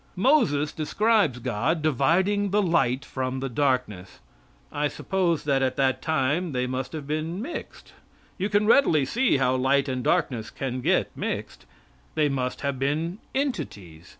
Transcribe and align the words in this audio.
Moses 0.17 0.71
describes 0.71 1.37
God 1.37 1.83
dividing 1.83 2.49
the 2.49 2.63
light 2.63 3.05
from 3.05 3.39
the 3.39 3.49
darkness. 3.49 4.17
I 4.71 4.87
suppose 4.87 5.43
that 5.43 5.61
at 5.61 5.75
that 5.75 6.01
time 6.01 6.53
they 6.53 6.65
must 6.65 6.93
have 6.93 7.05
been 7.05 7.39
mixed. 7.39 7.93
You 8.39 8.49
can 8.49 8.65
readily 8.65 9.05
see 9.05 9.37
how 9.37 9.55
light 9.55 9.87
and 9.87 10.03
darkness 10.03 10.49
can 10.49 10.81
get 10.81 11.15
mixed. 11.15 11.67
They 12.15 12.29
must 12.29 12.61
have 12.61 12.79
been 12.79 13.19
entities. 13.35 14.09